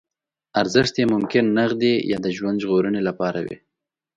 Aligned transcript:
ارزښت 0.61 0.93
یې 1.01 1.05
ممکن 1.13 1.45
نغدي 1.57 1.93
یا 2.11 2.17
د 2.25 2.27
ژوند 2.37 2.57
ژغورنې 2.63 3.01
لپاره 3.07 3.39
وي. 3.45 3.57